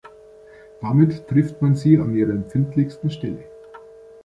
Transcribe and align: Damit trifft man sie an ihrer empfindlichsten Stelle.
Damit 0.81 1.27
trifft 1.27 1.61
man 1.61 1.75
sie 1.75 1.99
an 1.99 2.15
ihrer 2.15 2.31
empfindlichsten 2.31 3.11
Stelle. 3.11 3.43